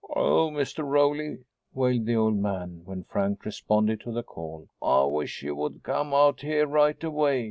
[0.09, 0.83] "Oh, Mr.
[0.83, 1.45] Rowley,"
[1.75, 6.11] wailed the old man, when Frank responded to the call, "I wish you would come
[6.11, 7.39] out here right away.